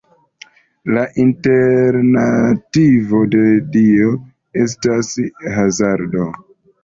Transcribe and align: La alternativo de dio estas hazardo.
La 0.97 1.01
alternativo 1.23 3.21
de 3.35 3.43
dio 3.75 4.09
estas 4.65 5.11
hazardo. 5.59 6.27